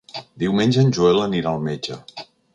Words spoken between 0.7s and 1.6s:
en Joel anirà